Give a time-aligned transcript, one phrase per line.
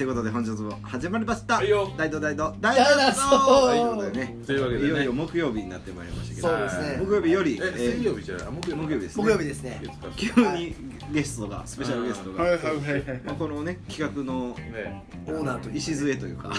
[0.00, 1.56] ということで本日も始まりました。
[1.56, 1.92] はいよ。
[1.94, 2.56] 大道大道。
[2.58, 4.36] 大大道道ということでね。
[4.46, 4.86] というわけでね。
[4.86, 6.48] いよいよ木曜日になってまいりましたけど。
[6.48, 7.04] そうですね。
[7.04, 8.46] 木曜日よりえ水曜日じゃない？
[8.46, 9.22] あ木曜日木曜日ですね。
[9.24, 9.82] 木曜日ですね。
[10.16, 10.74] 急に
[11.12, 12.60] ゲストがスペシャルゲストが、はいはい
[13.26, 15.04] まあ、このね企画のね。
[15.26, 16.48] オーナーと礎というか。
[16.48, 16.52] い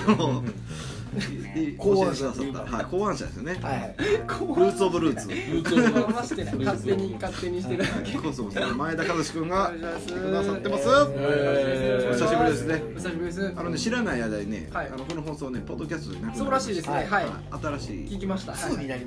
[1.78, 2.77] 考案者ださった。
[2.77, 3.96] はい考案者ですよね、はいはい。
[3.98, 5.27] ルーツオブルーツ。
[5.30, 10.88] ルーツをましてない勝手に勝手にしてるだけコスモスの前田和志くんがくださってます。
[11.16, 12.84] えーお久しぶりですね。
[12.95, 13.54] お久しぶりです。
[13.55, 14.88] あのね知らない間にね、はい。
[14.88, 16.94] あのこの放送ねポッドキャストでそうらしいですね。
[16.95, 17.08] はい。
[17.08, 17.25] はい。
[17.62, 18.08] 新しい。
[18.16, 18.53] 聞きました。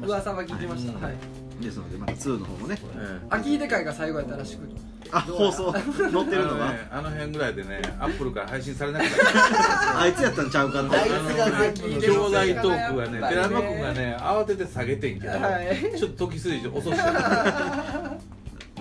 [0.04, 0.92] 噂は聞きました。
[0.94, 1.02] はい。
[1.04, 2.78] はいですのでまた2の方もね。
[3.30, 4.68] 秋出会が最後やったらしく。
[5.10, 5.72] あ放送。
[5.72, 5.84] 載っ
[6.28, 6.66] てるのが。
[6.66, 10.00] あのねあの辺ぐらいでねアップルから配信されなかった。
[10.00, 15.98] あいつやったんちゃうかってあいつが兄弟トークがね寺山君がね慌てて下げてんけどはい。
[15.98, 18.16] ちょっと時すぎて遅した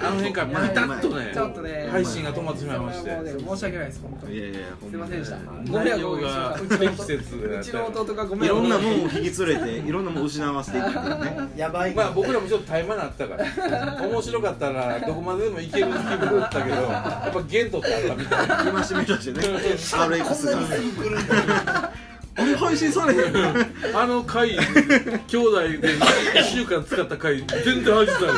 [0.04, 1.32] あの辺からバタッとね。
[1.34, 1.88] ちょっとね。
[1.90, 3.10] 配信が止まってしまいまして。
[3.10, 4.36] 申し訳ないです本当に。
[4.36, 5.38] いやいやほすいませんでした。
[5.38, 8.50] にご迷惑をが不適切だうちのった弟がご迷い。
[8.50, 11.50] ろんなもんを引き連れていろんなもんを失わせていくっていうね。
[11.56, 14.08] やばいまあ僕らもちょっと怠慢なったから。
[14.08, 18.70] 面白かったらどこまででもいける気分だったけどやっぱゲントってあったみたいな。
[18.70, 19.48] 今しめとしてね。
[19.48, 21.92] RX こんなにがすぐ来るんだ
[22.36, 28.34] あれ配信されへんあの回兄弟で1週間使った回全然配信される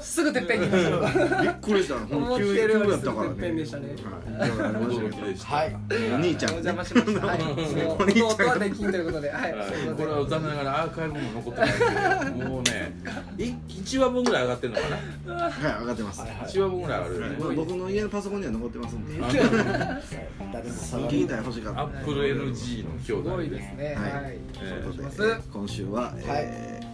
[0.00, 1.98] すぐてっぺんにいましたびっくりした。
[1.98, 3.34] ほん思ってと急急るよりすぐやったからね。
[3.34, 3.88] てっぺんでしたね。
[5.44, 5.76] はい。
[6.12, 6.50] お兄ちゃん。
[6.50, 7.26] お邪魔しました。
[7.26, 7.38] はい。
[7.42, 8.26] もうお兄ちゃん。
[8.28, 9.54] 弟はできんということではい。
[9.96, 12.92] これは残念ながらアーカイブも残ってないもうね
[13.38, 14.82] 1話分ぐらい上がってるのか
[15.26, 15.44] な。
[15.44, 16.20] はい上がってます。
[16.20, 16.38] はいはい。
[16.46, 17.14] 1話分ぐらいある。
[17.14, 19.20] よねまあ僕の家のパソコンには残ってますん で
[20.52, 23.94] 誰も触聞いるたら欲しかったアップル NG の兄すご弟いですね。
[23.96, 24.38] ははい。
[25.52, 26.89] 今週はえー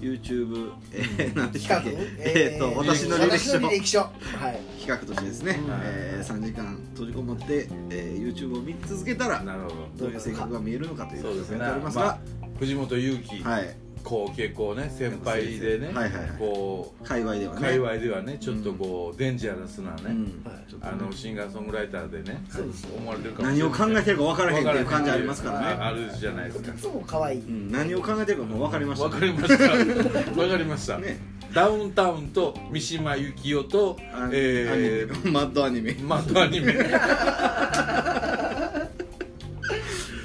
[0.00, 1.90] YouTube えー何でし企画？
[1.90, 2.58] たっけえー。
[2.58, 4.00] と私の履歴書履歴書。
[4.00, 4.60] はい。
[4.80, 9.74] 企画としてですね、えー、3時間閉じこもって、えー、YouTube を見続けたらなるほど。
[10.06, 11.58] ういう性格が見えるのかというどそうですね。
[11.58, 12.18] やっておりますまあが、
[12.58, 16.30] 藤本勇樹はいこう結構ね先輩でねはいはいはい。
[16.38, 17.58] こ界隈ではね。
[17.58, 20.44] う界隈ではねちょっとこうデンジャラスなねうん。
[20.80, 23.70] あのシンガーソングライターでねそうです思われてるかもしれない。
[23.70, 25.66] 何を考えてるか分からへんっていう感じありますからね。
[25.66, 26.74] ああるじゃないですか。
[26.74, 27.40] いつも可愛い。
[27.40, 29.04] うん、何を考えてるかもう分かりました。
[29.04, 29.64] わかりました。
[29.64, 30.98] わかりました。
[30.98, 31.18] ね。
[31.54, 35.32] ダウンタウンと三島由紀夫とあえアニメ。
[35.32, 35.92] マッドアニメ。
[35.92, 36.74] ーマッドアニメ。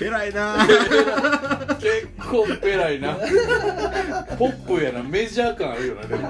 [0.01, 0.57] 偉いな
[1.83, 3.16] 結構ペラいな。
[4.38, 5.03] ポップやな。
[5.03, 6.29] メジャー感あるよねでも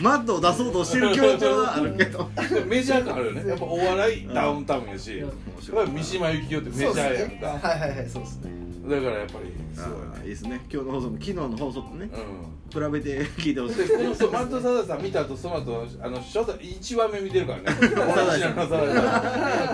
[0.00, 2.28] マッドを出そうとしてる強調はあるけど。
[2.66, 3.48] メジャー感あるよね。
[3.48, 5.18] やっぱお笑いダウンタウンやし。
[5.18, 5.30] やっ
[5.74, 7.68] ぱり三島由紀夫ってメジャーやんか。
[7.68, 8.50] はいはいはいそうですね。
[8.88, 9.88] だからやっぱりすご
[10.22, 10.60] いいいですね。
[10.72, 13.84] 今日の放送も昨日の放送とねう比べて聞いてほしい。
[13.84, 17.64] んでこの人マットサダさん見た後その後あの初代1話目見てるからね。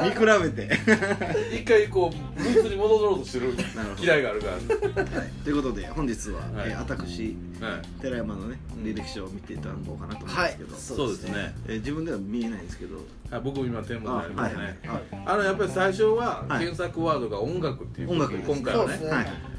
[0.05, 0.79] 見比べて。
[1.55, 3.53] 一回こうルーツに戻ろうとしてる。
[4.01, 5.05] 嫌いがあるから。
[5.45, 6.71] ということで本日は、はい。
[6.71, 8.01] えー私はい。
[8.01, 8.85] 寺山のねうん。
[8.85, 11.55] 履歴書を見ていただこうかなと思うんはいですけど、そうですね。
[11.67, 12.97] えー自分では見えないんですけど。
[13.31, 14.79] あ僕も今手元にありますね。
[14.87, 16.61] はいあのやっぱり最初ははい。
[16.61, 18.97] 検索ワードが音楽っていう音楽今回はね。
[18.99, 19.09] そう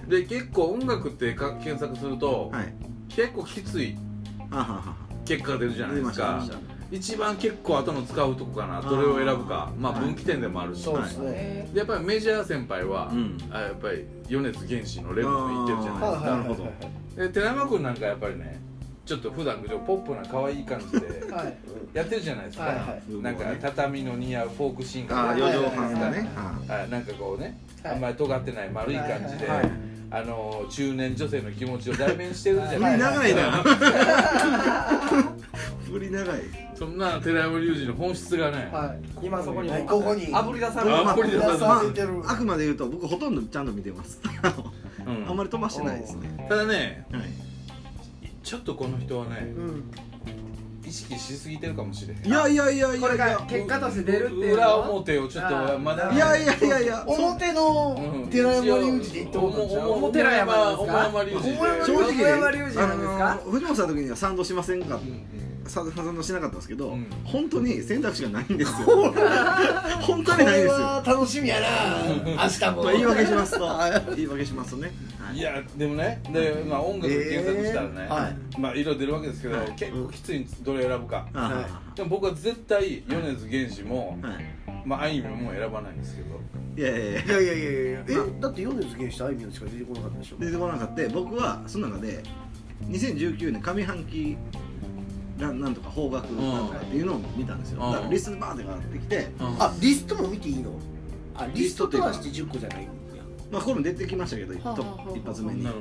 [0.09, 2.73] で結構音楽ってか検索するとはい。
[3.09, 3.97] 結構きつい
[5.25, 6.43] 結果が出るじゃないですか。
[6.91, 9.71] 一番結構後の使うとこかなどれを選ぶか。
[9.77, 10.01] まあはい。
[10.01, 10.83] 分岐点でもあるし。
[10.83, 11.31] そうですね。
[11.31, 13.37] ねでやっぱりメジャー先輩は、うん。
[13.51, 16.29] あやっぱり米津玄師のレモン行ってるじゃないですか。
[16.29, 16.71] なるほど
[17.15, 18.59] で寺山君なんかやっぱりね
[19.09, 21.57] ちょっと普段ポップな可愛い感じではい。
[21.93, 23.21] やってるじゃないですか、はいはい。
[23.23, 26.11] なんか畳の似合うフォークシンガーああ四畳半がはい。
[26.11, 27.93] ねあはいなんかこうね、はい。
[27.95, 29.71] あんまり尖ってない丸い感じで、はいはい
[30.11, 33.51] あの中年女性の気持ちを代弁してるじゃないですか、長いな。
[35.85, 36.39] 振り長い。
[36.73, 39.25] そんな寺山隆二の本質がね、はい。
[39.27, 40.27] 今そこにはいここに。
[40.33, 42.23] あぶり出されるあぶり出されてる。
[42.25, 44.19] ああくまで言うと僕ほとんどちゃんと見てます。
[45.27, 46.43] あんまり飛ばしてないですね。
[46.49, 47.48] ただねはい
[48.49, 49.91] ちょっとこの人はねうん。
[50.83, 52.25] 意識しすぎてるかもしれへん。
[52.25, 54.53] いやいやいやいこれがやいや結果として出るっていうの？
[54.55, 56.85] 裏は表をちょっとまだいやいやいやい。
[56.88, 58.29] や表のうん。
[58.31, 59.89] 寺山隆二で言ったことちゃう？
[59.91, 63.31] おも寺山ですかお山隆二でお山正直ね小山隆二なんですか？
[63.31, 64.95] あの藤本さんの時には賛同しませんか？
[64.95, 65.24] うん。
[65.69, 67.06] 賛同しなかったんですけど、うん。
[67.24, 68.88] 本当に選択肢がないんですよ。
[70.01, 70.71] 本当にないんですよ。
[70.71, 71.68] これは楽しみやな。
[72.44, 72.83] 明日も。
[72.83, 74.15] まあ言い訳しますと。
[74.15, 75.37] 言い訳しますとね、はい。
[75.37, 79.71] いやでもねで、まあ、音楽で検索したらね、まあ色々出るわけですけど、はい。
[79.75, 80.63] 結構きついんです。
[80.63, 81.27] どれ選ぶか。
[81.33, 84.45] あでも僕は絶対米津玄師も、はい。
[84.85, 86.39] まああいみょんも選ばないんですけど。
[86.77, 87.71] いやいやいやいやいや。
[87.71, 90.37] いやいやえだって米津玄師とあいみょんしか出てこなかったでしょ？
[90.37, 91.09] 出てこなかった。
[91.09, 92.23] 僕はその中で
[92.87, 94.37] 2019年上半期
[95.37, 97.91] なんなんとか邦楽なんとかっていうのを見たんですよ、うん。
[97.91, 100.71] だからリストバーって上がってきてあリストも見ていいの？
[101.35, 102.87] あリストとはして10個じゃない
[103.51, 105.63] まあこれも出てきましたけど一はあはあはあ一発目に。
[105.63, 105.72] ね。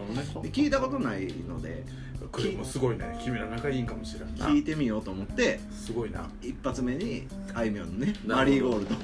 [0.43, 1.85] で聞いたことないので
[2.33, 3.19] これもすごいね。
[3.23, 4.47] 君ら仲いいんかもしれんな。
[4.47, 6.29] 聞いてみようと思ってすごいな。
[6.43, 8.95] 一発目にあいみょんのねマリーゴールド。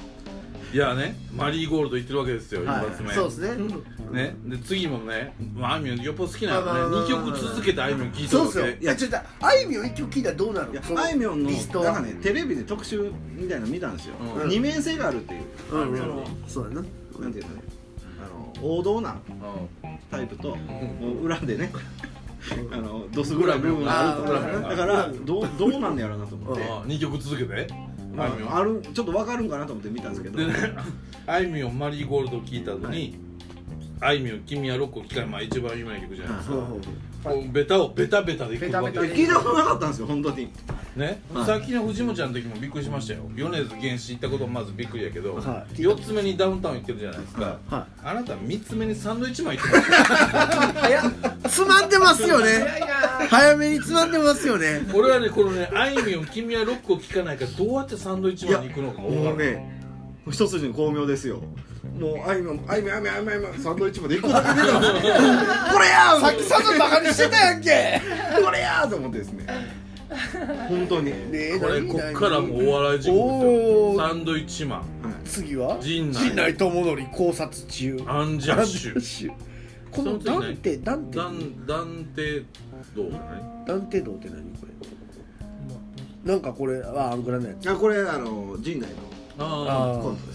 [0.73, 2.87] いやねマリーゴールド言ってるわけですよ、はい。
[2.87, 3.13] 一発目。
[3.13, 3.67] そうですね。
[4.11, 4.35] ね。
[4.45, 6.65] で次もね、まあ、あいみょんよっぽど好きなのね。
[6.65, 8.65] まあまあまあ2曲続けてあいみょん聴いたわそうっすよ。
[8.65, 10.71] けいやちょっとあいみょん一曲聞いたらどうなる？
[10.73, 11.85] いやのあいみょんのリストは。
[11.85, 14.49] なんかねテレビで特集みたいなの見たんですよ、うん。
[14.49, 15.97] 二面性があるっていう、うんうん。
[15.97, 16.85] そのそうやな。
[17.19, 17.61] なんていうのね
[18.65, 19.15] 王道な
[20.09, 20.57] タイプと、
[21.21, 21.71] 裏でね
[22.71, 24.33] あのドスグラ部分があると
[24.69, 27.67] だからどうどうなんねやろうなと思って、あ2曲続けて？
[28.15, 30.39] まああ、あるちょっと分かるんかなと思って見たんですけど。
[31.27, 33.17] あいみょんマリーゴールド聴いた後に、
[33.99, 35.25] あいみょん君はロックを聴かない。
[35.27, 36.55] まあ一番有名な曲じゃないですか、
[37.25, 38.91] こうベタをベタベタでいくわけ。
[38.91, 40.49] ベタベタ聞いたことなかったんですよ本当に。
[40.95, 41.45] ね、はい。
[41.45, 43.21] さっきの藤本ちゃんの時もびっくりしましたよ。
[43.35, 45.75] 米津玄師行ったこともまずびっくりやけど、はい。
[45.75, 51.13] 4つ目にダウンタウン行ってるじゃないですか、はあなた3つ目にサンドイッチマン行ってます早っ。
[51.49, 52.65] つまんでますよね。
[53.29, 54.87] 早めにつまんでますよね。
[54.93, 59.81] 俺はねこのねあいみょん君はロックを聴かないからどうやってサンドイッチマンに行くのか分からないもうね
[60.31, 61.41] 一筋の巧妙ですよ
[61.99, 68.01] もうあいみょんあいみょんあいみょんあいみょんあいみょんサンドイッチまで行くだけで これやさっきそんなバカにしてたやんけ。
[68.43, 69.45] これやと思ってですね。
[70.69, 73.93] 本当に、ねえこれ何こっからもうお笑い地獄ですおー。
[73.93, 74.79] よサンドイッチマン。
[74.79, 74.85] はい
[75.25, 75.77] 次は？
[75.81, 76.19] 陣内。
[76.23, 77.97] 陣内智則考察中。
[78.07, 79.29] アンジャッシュ。
[79.29, 79.33] ュ。
[79.91, 81.17] このダンテダンテ。
[81.17, 82.43] ダンダンテ
[82.95, 83.11] どう？
[83.11, 84.41] 何ダンテ道って何？
[84.59, 86.31] これ。
[86.31, 87.69] なんかこれあアングラのやつ。
[87.69, 88.95] あこれあの陣内の。
[89.37, 90.34] ああコントです。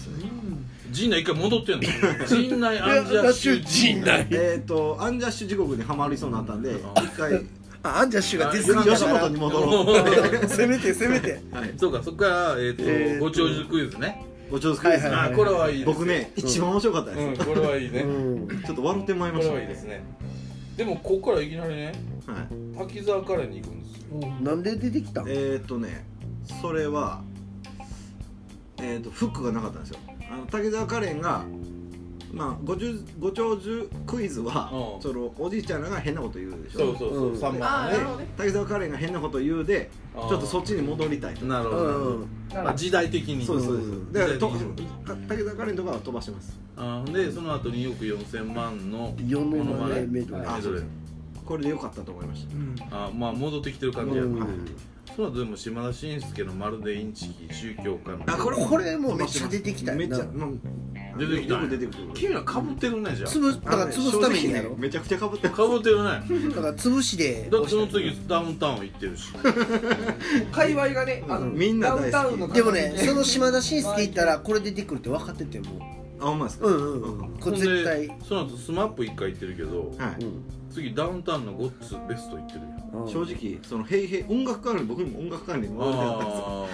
[0.91, 1.81] 陣内一回戻ってんの？
[2.27, 4.27] 陣内アンジャッシュ陣内。
[4.31, 7.41] えっ、とアンジャッシュ地獄にはまりそうになったんで一回。
[7.83, 10.45] あアンジャッシュが出過ぎた吉本に戻ろう。
[10.47, 11.41] せめてせめて。
[11.51, 11.73] はい。
[11.77, 13.25] そうかそこから、えーとえーと。
[13.25, 14.23] ご長寿クイズね。
[14.51, 18.61] ごちそうさまです、はいはいあこれはいいです僕ね一番面白かったです、うんこれはいいね、うん。
[18.65, 19.53] ちょっと笑ってまいりこれました。
[19.55, 20.03] はいいですね。
[20.75, 21.93] でもここからいきなりね
[22.27, 22.77] はい。
[22.77, 24.33] 滝沢カレーに行くんですよ。
[24.41, 25.25] なんで出てきたん？
[25.29, 26.05] えっ、とね
[26.61, 27.21] それは
[28.81, 29.99] えっ、とフックがなかったんですよ
[30.31, 31.43] あの滝沢カレンが
[32.33, 35.01] まあごちゅご長寿クイズは、うん。
[35.01, 36.79] そのおじいちゃんらが変なこと言うでしょ？
[36.79, 37.35] そうそうそう、うん。
[37.35, 37.65] 3あ番のね。
[37.65, 38.27] あなるほどね。
[38.37, 41.45] 滝沢カレンが変なこと言うでちょっとそっちに戻りたいと。
[41.45, 42.27] なるほどうん。
[42.53, 43.45] まあ、時代的に。
[43.45, 43.77] そうですそう。
[43.77, 44.27] です、うんだか
[45.27, 46.57] 滝沢カレンとかは飛ばしてます。
[46.77, 50.83] あーでその後2億4000万の世のモノマネメドレーあメドレー
[51.45, 53.05] これでよかったと思いました。
[53.05, 54.39] あまあ戻ってきてる感じやうん。
[54.39, 54.45] な、
[55.15, 58.23] その後でも島田紳介のまるでインチキ宗教家の。
[58.27, 60.07] あこれこれもめっちゃ出てきたよな。
[60.07, 61.61] めっちゃ、まあ、出てきた。
[61.67, 66.09] 出てくる君らかぶってるねじゃ潰すだから潰すためにやろめちゃくちゃかぶってあかぶってるね。
[66.55, 67.49] だから潰しで。
[67.51, 69.33] だってその次ダウンタウン行ってるし。
[70.51, 72.11] 界隈がねあのみんな大好き。
[72.11, 75.65] ダウンタウンのでもねその島田紳介行ったらこれ出てくるって分かってても
[76.19, 76.67] あほんまですか？
[76.67, 77.29] うんうんうん。
[77.39, 78.07] これ絶対。
[78.07, 82.65] ほんでその後スマップ1回行ってるけどはい、うん次ダウンタウンのゴッツベスト行ってるよ
[83.05, 83.09] うん。
[83.11, 86.23] 正直その「へいへい」音楽関連僕にも音楽関連に戻りたかった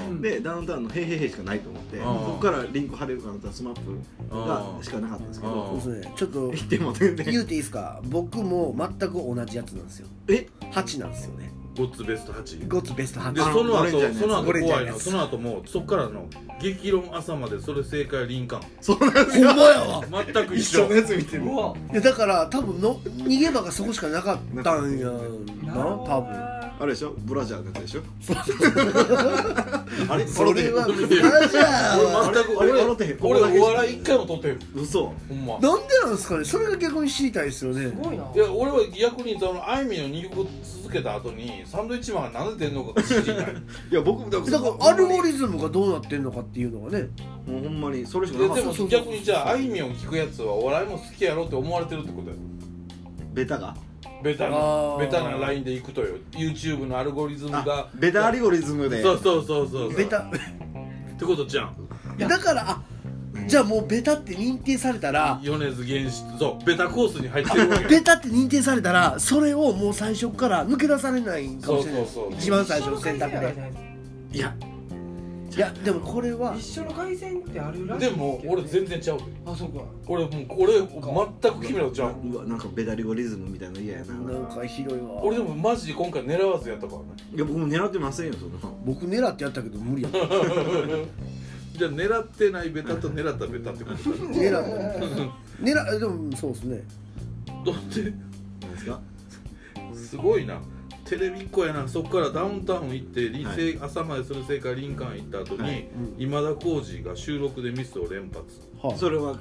[0.10, 0.38] んですよ。
[0.38, 3.98] でダウンタウンの「へいへいへい」しかないと思ってあーここからリンク貼れるかなとスマップ
[4.30, 6.14] がしかなかったんですけあどーそうですね。
[6.16, 8.02] ちょっと言っても全然言うていいですか？
[8.06, 10.08] 僕も全く同じやつなんですよ。
[10.28, 15.00] え？8なんですよねゴッツベスト8ゴッツベスト8でその後その後怖いの。
[15.00, 16.26] その後もそっからの
[16.60, 20.04] 激論朝までそれ正解リンカーンそうなんですほんまやわ。
[20.26, 20.86] 全く一緒。
[20.86, 21.44] 一緒のやつ見てる。
[21.44, 21.74] うわ。
[21.92, 27.14] いやだから多分の逃げ場がそこしかなかったんやな多分あれでしょ？
[27.18, 28.02] ブラジャーのやつでしょ？
[30.14, 30.28] あれ？
[30.28, 31.64] それは笑ブラジャー。
[31.64, 40.48] は俺全くあれ俺笑ってへん俺お笑い一回も取ってる嘘ほんまなんでなんですかねそれが逆に知りたいですよねすごいないや俺は逆にそのあいみょん2曲
[40.84, 43.36] 続けた後にサンドイッチマンがなんで出んのか知りたい
[43.92, 47.08] いや僕だだからアルゴリズムがどうなってんのかっていうのがね
[47.48, 52.36] もうほんまにそれしかなかったそうそう逆にじゃああいみょん聞くやつはお笑いも好きやろって思われてるってことや
[53.34, 53.76] ベタが
[54.24, 55.00] ベタあなー。
[55.00, 59.02] ベタなラインでいくとよ YouTube のアルゴリズムあがベタアルゴリズムで。
[59.02, 60.20] そうそうそうそうベタ。
[60.20, 60.30] っ
[61.20, 61.76] てことじゃん。
[62.18, 62.82] だからあ
[63.46, 67.84] じゃあもうベタって認定されたら米津玄師そうベタコースに入ってるわけ。
[67.84, 72.06] よベタって認定されたらそれをもう最初から抜け出されないかもしれない。
[72.06, 72.34] そうそうそう。
[72.34, 73.56] 一番最初の選択で。
[74.34, 74.56] いや
[75.58, 79.18] いやでもこれは一緒の回線ってあるらしいでも俺全然ちゃう。
[79.18, 79.82] であそうか。
[80.08, 84.14] 俺もうこれ全く君らとちゃううわなんかベタアルゴリズムみたいなの嫌やな。
[84.14, 90.10] なんか広いわ俺でもマジで今回狙わずやったからねいや僕も狙ってませんよそんな僕狙ってやったけど無理や
[91.74, 96.84] じゃあ狙ってないベタと狙ったベタってこと狙っ狙でもそうですね。
[97.66, 98.02] だって。
[98.04, 99.00] なんですか？
[99.96, 100.60] すごいな
[101.08, 103.80] テレビっ子やなそっからダウンタウン行って、理はい。
[103.82, 105.88] 朝までする正解リンカーン行った後に、はい。
[106.18, 108.44] 今田耕司が収録でミスを連発。
[108.82, 109.40] ははそれははい。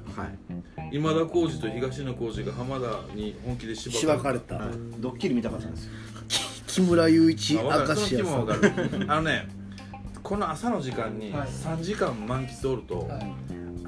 [0.93, 4.69] 今田耕司と東野耕司が浜田に本気でし縛ばかれた、はい。
[4.99, 5.93] ドッキリ見たかったんですよ。
[6.69, 7.61] 木村雄一明
[7.95, 9.11] 石家さん。
[9.11, 9.49] あのね
[10.23, 11.49] この朝の時間にはい。
[11.49, 13.21] 3時間満喫おるとはい。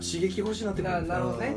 [0.04, 1.06] 刺激欲しいなってくなる。
[1.06, 1.56] なるほどね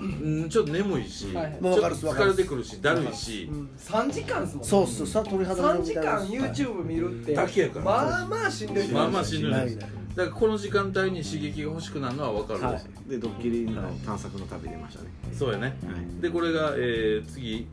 [0.00, 1.52] うんちょっと眠いしちょはい。
[1.52, 3.48] っもう分かると疲れてくるしだるいし。
[3.50, 4.68] うん3時間ですもんね。
[4.68, 7.34] そうっすさ鳥肌3時間 YouTube 見るって。
[7.34, 7.84] だけやから。
[7.84, 15.08] まあまあしんどいまあまあしんどいないないだからこの時間帯に刺激が欲しくなるのは分かるはいですでドッキリの探索の旅出ましたね。
[15.32, 15.66] そうやね。
[15.66, 15.72] は
[16.18, 16.22] い。
[16.22, 17.66] でこれが、えー次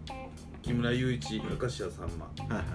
[0.61, 2.25] 木村雄一明石家さんま。
[2.55, 2.65] はいはい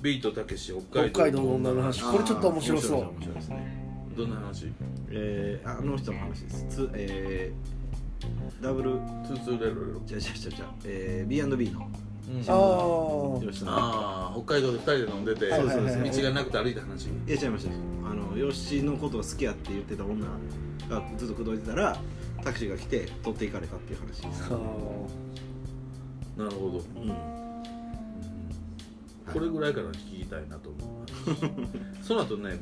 [0.00, 2.02] ビートたけし北海道北海道の女の話。
[2.04, 3.00] これちょっと面白そう。
[3.00, 3.84] 面白いですね。
[4.16, 4.66] どんな話？
[5.10, 6.66] えー、あの人の話です。
[6.68, 7.77] つえー、
[8.60, 8.92] ダブル
[9.26, 11.88] ツーツーレロレロじゃじゃじゃじゃえー、B&B の。
[12.28, 12.40] うん。
[12.40, 17.06] あ吉田ああ北海道で2人で飲んでてはいはいはい道がなくて歩いた話。
[17.06, 17.70] いや違いました
[18.10, 20.26] あの吉のことが好きやって言ってた女
[20.88, 21.96] がずっと口説いてたら
[22.44, 24.22] タクシーが来て取っていかれたっていう話。
[26.36, 26.78] なるほど。
[27.00, 27.38] うん。
[29.32, 31.06] これぐらいから聞きたいなと思う
[32.02, 32.58] その後ね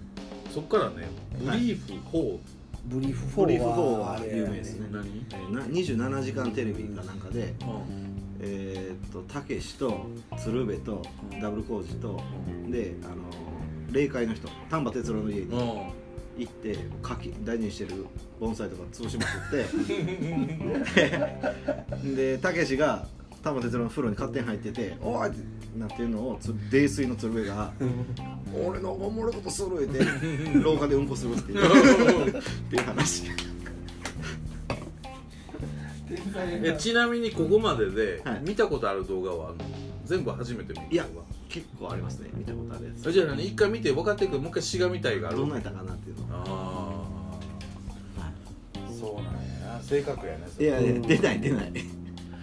[0.52, 1.08] そっからね
[1.38, 2.38] ブリーフ4ブリーフ4
[2.86, 4.88] ブリーフ4ははあれ有名ですね。
[4.92, 5.26] 何？
[5.32, 8.16] えーな27時間テレビかなんかでうん。
[8.40, 10.06] えーっとたけしと
[10.38, 11.02] 鶴瓶と
[11.40, 12.20] ダブルコージと
[12.68, 13.14] であの
[13.92, 16.06] 霊界の人丹波哲郎の家にうん。
[16.38, 18.04] 行って柿大事にしてる
[18.38, 19.64] 盆栽とか潰しまくって。
[22.14, 23.06] でたけしが
[23.46, 25.38] 丹波哲郎の風呂に勝手に入ってて「おい!」って
[25.78, 27.72] なってるのをつ泥酔の鶴瓶が
[28.66, 30.04] 「俺のおもろいことする」って
[30.58, 32.28] 廊下でうんこするっていう。
[32.28, 32.32] っ
[32.70, 33.30] ていう話
[36.64, 38.40] えちなみにここまでではい。
[38.42, 39.64] 見たことある動画はあるの？
[40.04, 42.30] 全部初めて見るいや動結構ありますね。
[42.34, 43.46] 見たことあるや画じゃあ何？
[43.46, 44.32] 一回見て分かってる。
[44.32, 45.36] けどもう一回しがみたいがある。
[45.36, 46.26] つどんなんやったかなっていうの。
[46.32, 47.04] あ
[48.18, 49.24] あそうなん
[49.68, 49.80] やな。
[49.82, 51.72] 性格やねいやいや出ない出ない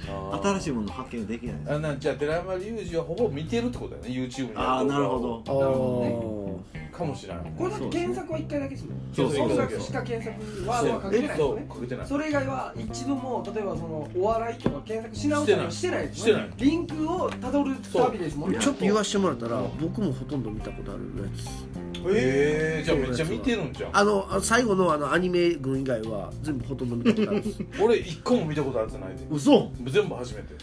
[0.06, 1.56] 新いしいもの発見できない。
[1.76, 4.52] あなんじゃあ寺山隆二はほぼ見てるってことだよね YouTube に。
[4.56, 5.44] ああなるほど。
[5.48, 7.44] あなるほどねかもしれない。
[7.58, 11.66] これだって検索は1回だけですもんそうそう音楽しか検索ワードはかけてないよね。
[11.68, 12.08] かけてない。
[12.08, 16.50] それ以外は一度も例えばそのお笑いとか検索し直したりはしてないですしてない。
[16.58, 18.60] リンクをたどる旅ですもんね。
[18.60, 18.82] ちょっと。
[18.82, 21.84] 言わしてもらったら僕もほとんど見たことあるやつ。
[22.06, 23.98] ええじゃあめっちゃ見てるんじゃん。
[23.98, 27.64] あのあ最後のあのアニメ群以外は全部ほとんど見たことあるんです。
[27.82, 29.26] 俺一個も見たことあるやつないで。
[29.32, 30.56] 嘘全部初めて。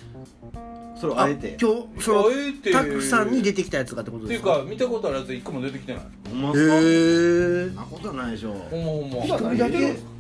[1.01, 1.57] それをあえて。
[1.61, 2.73] 今日そのあえて。
[2.73, 6.03] タクさんに出てきたやつがってことっていうかか見たことあるやつ一個も出てきてない。
[6.29, 6.49] ほんま？
[6.49, 8.53] へっすかえなことはないでしょ。
[8.53, 10.11] ほんまほんま今何だけですか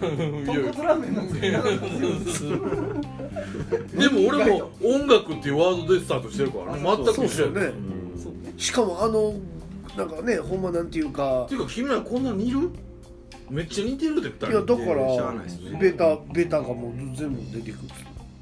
[0.00, 1.62] 豚骨ラーメンなんですけど
[4.00, 7.22] でも俺も音楽っていうワードでスタートしてるからね全く一緒やね。
[7.22, 7.60] そうですよね。
[7.66, 8.54] うんそうね。
[8.56, 9.34] しかもあの
[9.96, 11.44] なんかねほんまなんていうか。
[11.44, 12.70] っていうか君らこんな似る？
[13.50, 14.46] めっちゃ似てるで二人。
[14.50, 15.78] いやだかいやしゃあらないですね。
[15.78, 17.78] ベタベタがもう全部出てく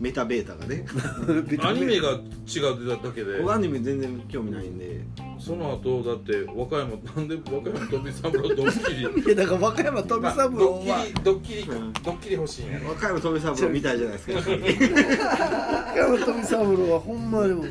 [0.02, 0.84] メタベータがね。
[1.62, 3.38] アニメが違うだけで。
[3.38, 5.00] 僕アニメ全然興味ないんで。
[5.38, 9.00] その後だって和歌山 なんで和歌山飛三郎ドッキリ？
[9.26, 11.92] いやだから和歌山富三郎ドッはキリドッキリうん。
[11.92, 14.32] ドッキリ欲しいんやろ和歌山富三郎みたいじゃないですか。
[14.34, 17.64] 和歌山富三郎はほんまでも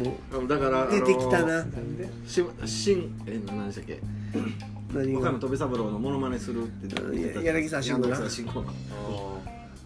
[0.48, 1.48] だから出てきたな。
[1.48, 4.00] なんでし新え何でしたっけ？
[4.94, 5.20] 何が？
[5.20, 7.42] 和歌山富三郎のモノマネするって言ってた。
[7.42, 8.08] 柳沢慎吾な。
[8.10, 8.64] 柳沢慎吾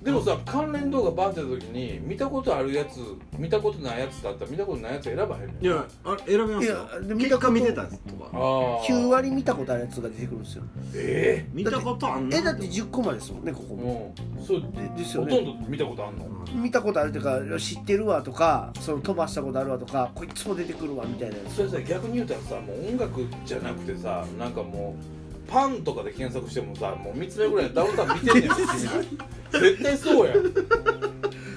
[0.06, 3.00] でもさ関連動画バーってた時に見たことあるやつ
[3.40, 6.74] 見たことないやつだったら見たことないやつ選ばへんねんいやあれ選べますよ。
[6.92, 7.98] いやで見結たこと果見てたとか
[8.32, 10.64] ああ9割見たことあるやつが出てくるんですよ。
[10.94, 12.38] え見たことあんの？
[12.38, 13.68] えだって10個までですもんねここ。
[13.72, 14.46] えもうん。
[14.46, 14.62] そう。
[14.96, 16.26] でですよほとんねど見たことあんの？
[16.54, 21.56] 見たことあるというか知ってるわとかその飛ばしたことあるわとかこいつも出てくるわみたいなやつ。
[21.56, 28.50] それさ逆に言うたらさもう音楽じゃなくてさなんかもうパンとかで検索してもさもう3つ目ぐらいダウンタウン見てんねん
[29.52, 30.38] 絶対そうやん。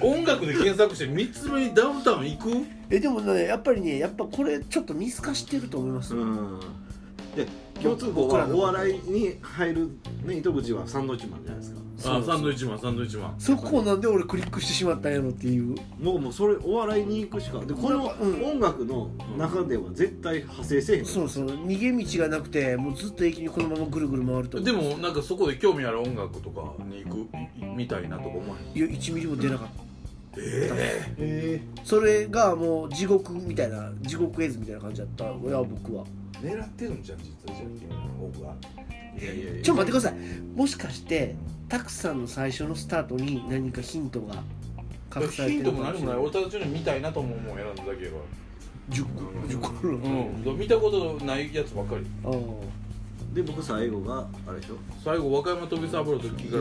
[0.01, 2.65] 音楽で検索して3つ目にダウンタウン行く？
[2.89, 6.13] えでもねやっぱりねやっぱこれちょっと見透かしてると思います。
[6.15, 6.59] よ、うん。
[7.35, 7.47] で
[7.81, 9.89] 共通項はお笑いに入る、
[10.25, 13.35] ね、糸口はサンドイッチマンじゃないですかあサンドイッチマンサンドイッチマン。
[13.37, 15.75] そこをなんで俺クリックしてしまったんやろっていう。
[15.99, 18.05] もうもうそれお笑いに行くしかでこの
[18.43, 21.05] 音楽の中では絶対派生せえへん。
[21.05, 21.45] そうそう。
[21.47, 27.27] 逃げ道がなくてもうずっと駅にこのままぐるぐる回るとでもなんかそこで興味ある音楽とかに行く
[27.75, 29.83] みたいなとか思わへんいや1ミリも出なかった、
[30.37, 36.05] ええそれがもう地獄みたいな地獄絵図みたいな感じだったいや僕は。
[36.43, 37.95] え狙ってるんじゃん実はじゃあ君の
[38.31, 38.98] 方がいやいやいや
[39.63, 40.15] ちょっと待ってください。
[40.55, 41.35] もしかして
[41.67, 44.35] タクさんの最初のスタートに何かヒントが
[45.15, 46.13] 隠されてヒントもるかもしれない。
[46.13, 47.57] 何もない俺たちの見たいなと思うもん。
[47.57, 47.75] 選ん。
[47.75, 48.17] だだけやか
[48.89, 50.59] 10個10個らうん。
[50.59, 52.31] 見たことないやつばっかりあ
[53.33, 56.57] で僕最後があれでしょ最後和歌山飛び三郎の時か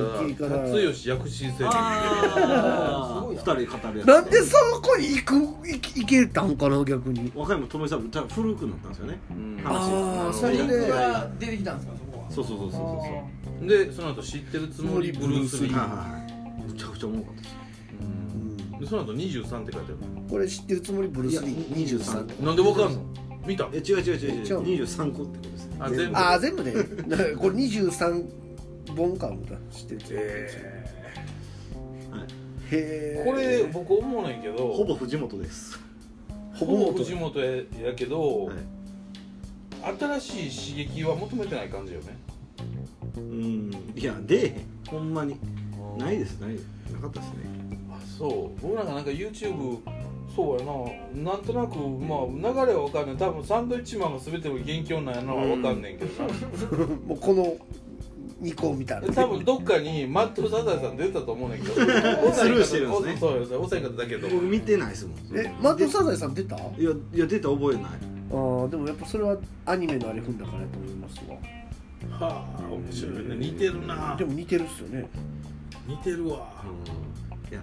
[0.49, 4.25] から辰吉薬師生あすごいな2人で語るやつなん。
[4.27, 5.35] でそこに行く
[5.67, 6.55] 行き行けたん。
[6.59, 8.11] かな逆に和歌山友さん。
[8.11, 8.91] た古くなったん。
[8.91, 9.57] ですよねうん。
[9.65, 10.67] 話あーそれで
[11.39, 11.79] 出てきたん。
[11.79, 13.69] ですかそそうそうそうそうそう。
[13.69, 15.73] でその後知ってるつもりブルース・リー。
[15.73, 16.29] はいはい
[16.69, 17.57] むちゃくちゃ重かったです。
[18.01, 18.81] うん。
[18.81, 19.85] でその後23って書いてある
[20.29, 21.79] これ知ってるつもりブルース・リー。
[21.79, 23.03] いや23なんでわかんの？
[23.47, 23.69] 見た？
[23.73, 24.45] え違う違う違う。
[24.45, 24.59] 違違う。
[24.59, 26.17] う23個ってことですあ全部。
[26.19, 28.31] ああ全部でだからこれ23
[28.97, 29.57] 本かもだ。
[29.71, 30.17] 知ってるつもり。
[30.21, 30.87] え
[32.13, 32.23] はい。
[32.23, 32.27] へ
[32.71, 34.69] えこれ僕思うねんけど。
[34.73, 35.79] ほぼ藤本です。
[36.55, 37.41] ほぼ藤本。
[37.41, 37.47] や
[37.89, 38.57] やけど、はい
[40.21, 40.21] 新
[40.51, 42.17] しい刺激は求めてない感じよね。
[43.17, 43.71] うん。
[43.97, 44.55] いや出えへん。
[44.89, 45.37] ほんまに。
[45.99, 46.55] ないですない
[46.93, 47.37] なかったですね。
[47.91, 48.61] あそう。
[48.61, 49.79] 僕なんかなんか YouTube
[50.37, 50.65] そうや
[51.25, 51.33] な。
[51.33, 53.17] なんとなくまあ流れは分かんない。
[53.17, 55.33] 多分サンドイッチマンが全ての元凶なんやな。
[55.35, 57.57] は分かんねんけどな、 もうこの
[58.43, 61.75] 2個を見たらで多分どっかにマットサザエさん出てたと思うねんけど。
[62.33, 63.17] スルーしてるんですね。
[63.19, 64.29] そうです抑え方だけど。
[64.29, 65.17] 僕見てないですもん。
[65.37, 66.55] えマットサザエさん出た？
[66.57, 71.37] あいやいや出た覚えないあでもやっぱそれはアニメのあれ踏んだからやと思いますわ。
[72.29, 73.37] はあ面白いね。
[73.37, 74.17] 似てるな。
[74.17, 75.09] でも似てるっすよね。
[75.87, 76.53] 似てるわ。
[77.51, 77.63] いや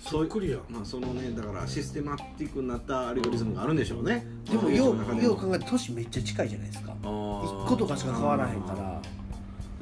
[0.00, 4.26] そっくりやまあそのねだからシステマティックになったアルゴリズムがあるんでしょうね。
[4.50, 6.94] でもようよう考えて年めっちゃ近いじゃないですか。
[7.02, 9.00] あ1個とかしか変わらへんから。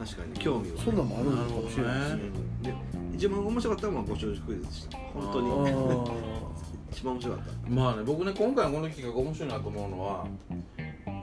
[0.05, 2.23] 確かに興味をそんなんもあるのかもしれないですね。
[2.63, 2.75] で
[3.15, 4.99] 一番面白かったのはご長寿クイズでした。
[4.99, 5.51] 本当に。
[5.71, 6.41] あ
[6.95, 7.71] 一番面白かった。
[7.71, 10.27] まあね僕ね今回のこの企画面白いなと思うのは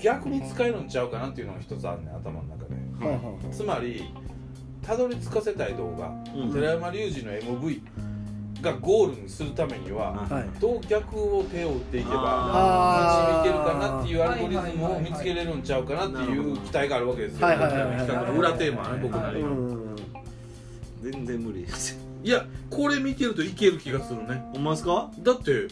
[0.01, 3.05] 逆に使えるんちゃうかなっていうのが一つあるね頭の中で。
[3.05, 4.13] はいはいつまり
[4.83, 6.53] たどり着かせたい動画、うん。
[6.53, 7.81] 寺山隆二の MV
[8.61, 10.59] がゴールにするためにははい。
[10.59, 13.49] どう逆を手を打っていけばあー。
[13.49, 17.47] 導いてるかなっていうアルゴリズムを見つけれるんちゃうかなっていう期待があるわけですよ。
[17.47, 19.49] はいはいはいはい企画の裏テーマはね僕なりの。
[19.49, 19.95] うん。
[21.01, 24.43] 全然無理ですいやこれ見てるといける気がするね。
[24.53, 25.11] ほんまですか？
[25.19, 25.67] だって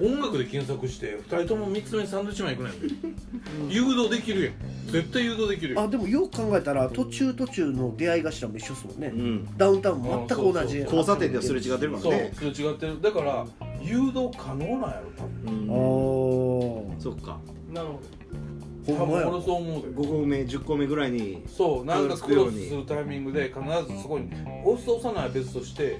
[0.00, 3.68] 音楽で検索して2人とも3つ目にサンドイッチマン行くねん。
[3.68, 4.54] で誘導できるやん。
[4.92, 5.84] 絶対誘導できるやん。
[5.86, 9.08] あでもよく考えたら途中途中の出会い頭も一緒っすもんね。
[9.08, 9.56] うん。
[9.56, 13.02] ダウンタウンも全く同じ交差点ではすれ違ってるからそうねそれ違ってる。
[13.02, 13.44] だから
[13.82, 15.62] 誘導可能なんやろ多分。
[15.64, 15.70] うん。
[15.70, 17.40] おそっか。
[17.72, 18.47] なるほー
[18.96, 19.28] ほんまや。
[19.28, 23.60] 俺そう思うで5個目10個目ぐらいにそうなんかクロスするタイミングで必
[23.92, 24.30] ずそこに
[24.64, 25.98] 押す押さないは別として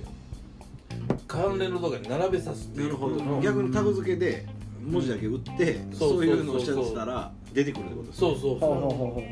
[1.27, 3.17] 関連の動画に並べさすっていうなるほど。
[3.23, 4.47] の逆にタグ付けで
[4.83, 9.23] 文字だけ打ってそういうのをしちゃってたら出てくるってことですそうそうそほ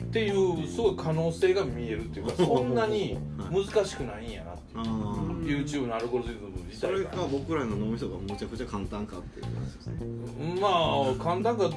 [0.00, 3.18] うっていうすごい可能性が見えるっていうかそんなに
[3.50, 5.64] 難しくないんやなっていう。
[5.64, 10.60] YouTube のアルゴリズム自それ体がか僕らの脳みそがむちゃくちゃ簡単かっていう話ですね。
[10.60, 11.70] まあ簡単か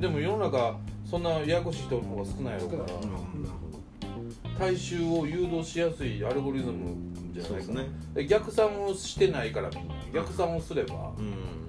[0.00, 0.76] でも世の中
[1.08, 2.82] そんなややこしい人の方が少ないやろうから。
[2.82, 4.58] なるほど。
[4.58, 6.94] 大衆を誘導しやすいアルゴリズム
[7.32, 7.88] じゃないかな、ね。
[8.14, 9.94] で逆算をしてないからみんな。
[10.12, 11.66] 逆算をすればうん。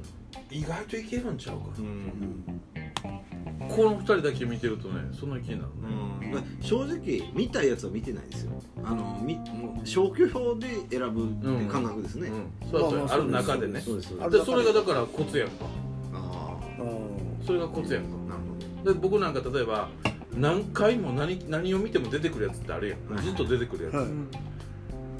[0.50, 2.62] 意外といけるんちゃうかうん
[3.02, 6.64] この二人だけ見てるとねそんな気になるねうん。
[6.64, 8.52] 正直見たいやつは見てないですよ。
[8.84, 13.82] あのみもう消去法で選ぶって感覚ですね、うん、そうやまあまあある中でね。
[13.82, 15.66] そうですそうあでそれがだからコツやんか。
[16.14, 17.46] あううん。
[17.46, 18.10] それがコツやんか。
[18.30, 19.90] あなるで僕なんか例えば
[20.34, 23.24] 何回も何何を見ても出てくるやつってあるやん、はい。
[23.24, 24.08] ずっと出てくるやつ、はい。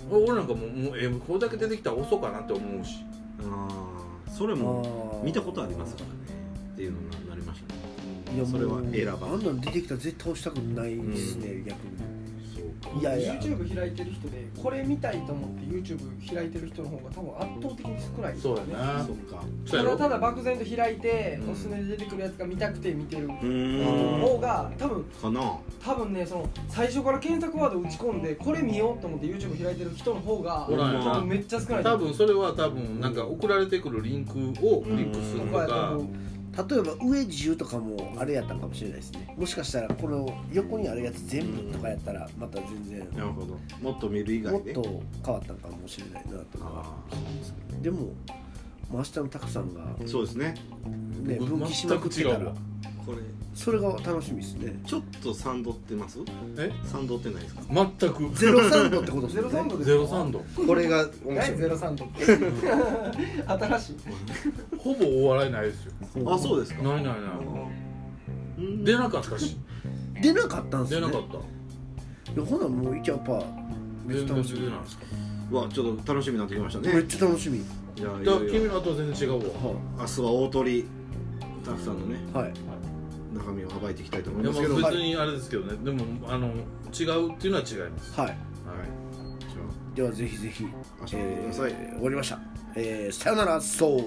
[0.10, 3.04] ど、俺なんかもうもうえこれだけ出てきたら遅かなって思うし。
[3.44, 6.14] ああそれも見たことありますからね
[8.38, 9.34] いやそれは選ばん。
[9.34, 11.80] あんなん出てきたら絶対押したくないですね、逆
[12.54, 13.34] そうにいやいや。
[13.34, 19.98] YouTube 開いてる人でこれ見たいと思って YouTube 開いてる人の方が多分圧倒的に少ないですそうよねそっかそうやろ。
[19.98, 21.52] ただただ漠然と開いて、うん。
[21.52, 25.58] おすすめで出てくるやつが見たくて見てる方が多分かな。
[25.84, 31.14] 多分ねその最初から検索ワード打ち込んでこれ見ようと思って YouTube 開いてる人の方がおらんよな。
[31.16, 35.94] 多分めっちゃ少ない多分それは多分なんか送られてくるリンクをクリックするとか。
[35.96, 36.06] う
[36.58, 39.34] 例えば上10とかもあれやったんかもしれないですね。
[39.38, 43.60] もしかしたらこの横にあるやつ全部とかやったらまた全然なるほど。
[43.80, 48.10] もっと見る以外でもっと変わったんかもしれないなとかあでも
[48.92, 50.56] 明日のたくさんがあそうですね。
[51.24, 52.54] ね分岐しまくってたら
[53.08, 53.18] これ。
[53.56, 54.80] それが楽しみですね。
[54.86, 56.20] ちょっと賛同ってます？
[56.58, 56.72] え？
[56.84, 57.62] 賛同ってないですか？
[57.74, 58.30] 全く。
[58.36, 59.96] ゼロサンドってことですゼロサンドですか？
[59.96, 61.58] ゼロサンドこれが面何白い。
[61.62, 62.26] ゼロサンドって。
[62.26, 63.96] 新しい。
[64.78, 65.94] ほぼお笑いないですよ。
[66.32, 66.84] あそうですか？
[66.84, 67.14] ないないない。
[68.60, 68.84] うん。
[68.84, 69.58] 出なかったし。
[70.22, 71.02] 出なかったんですね。
[71.02, 71.38] 出なかった。
[72.34, 73.44] いやほなもう一応やっぱ
[74.06, 75.06] めっ全然出ちゃ楽してみないですか？
[75.52, 76.94] わちょっと楽しみになってきましたね。
[76.94, 77.58] めっちゃ楽しみ。
[77.58, 77.62] い
[77.98, 78.52] やいやいや。
[78.52, 79.72] 君の後は全然違うわ。
[79.72, 80.86] は明日は大鳥
[81.66, 82.20] たくさんのね。
[82.34, 82.54] いはい
[83.48, 84.76] 中身を暴いていきたいと思いますけど。
[84.76, 85.78] 別にあれですけどね。
[85.84, 88.20] でもあの違うっていうのは違います。
[88.20, 88.38] はい。
[89.96, 90.68] じゃではぜひぜひ、
[91.14, 92.40] えー終わりました、
[92.76, 94.04] えーさよならそう